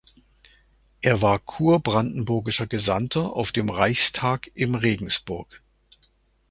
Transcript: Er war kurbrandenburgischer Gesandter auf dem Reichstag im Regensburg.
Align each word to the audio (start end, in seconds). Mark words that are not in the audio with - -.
Er 1.01 1.21
war 1.21 1.37
kurbrandenburgischer 1.37 2.65
Gesandter 2.65 3.33
auf 3.35 3.51
dem 3.51 3.69
Reichstag 3.69 4.49
im 4.55 4.73
Regensburg. 4.73 5.61